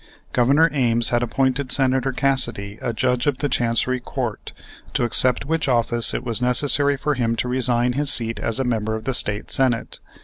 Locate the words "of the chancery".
3.27-3.99